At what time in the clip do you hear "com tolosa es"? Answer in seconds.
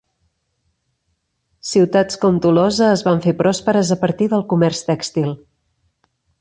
2.23-3.05